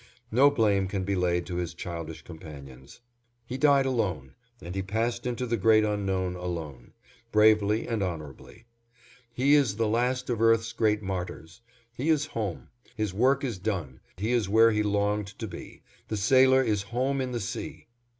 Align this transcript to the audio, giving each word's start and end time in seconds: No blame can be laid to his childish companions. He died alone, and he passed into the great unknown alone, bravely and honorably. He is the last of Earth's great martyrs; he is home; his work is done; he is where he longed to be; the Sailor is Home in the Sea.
No 0.31 0.49
blame 0.49 0.87
can 0.87 1.03
be 1.03 1.15
laid 1.15 1.45
to 1.45 1.57
his 1.57 1.75
childish 1.75 2.23
companions. 2.23 3.01
He 3.45 3.55
died 3.55 3.85
alone, 3.85 4.33
and 4.59 4.73
he 4.73 4.81
passed 4.81 5.27
into 5.27 5.45
the 5.45 5.57
great 5.57 5.83
unknown 5.83 6.35
alone, 6.35 6.93
bravely 7.31 7.87
and 7.87 8.01
honorably. 8.01 8.65
He 9.31 9.53
is 9.53 9.75
the 9.75 9.87
last 9.87 10.27
of 10.31 10.41
Earth's 10.41 10.73
great 10.73 11.03
martyrs; 11.03 11.61
he 11.95 12.09
is 12.09 12.25
home; 12.33 12.69
his 12.95 13.13
work 13.13 13.43
is 13.43 13.59
done; 13.59 13.99
he 14.17 14.31
is 14.31 14.49
where 14.49 14.71
he 14.71 14.81
longed 14.81 15.27
to 15.37 15.47
be; 15.47 15.83
the 16.07 16.17
Sailor 16.17 16.63
is 16.63 16.81
Home 16.81 17.21
in 17.21 17.31
the 17.31 17.39
Sea. 17.39 17.85